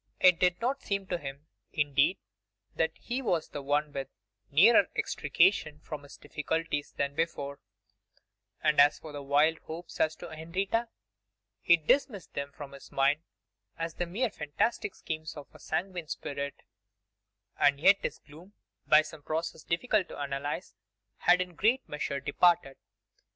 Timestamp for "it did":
0.19-0.59